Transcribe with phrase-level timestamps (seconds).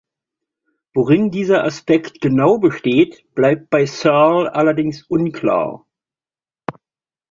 [0.95, 5.85] Worin dieser Aspekt genau besteht, bleibt bei Searle allerdings unklar.